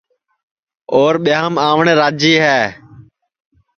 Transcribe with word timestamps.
اور 0.95 1.13
ٻیاںم 1.23 1.53
آوٹؔے 1.67 1.93
راجی 2.01 2.33
ہے 2.45 2.61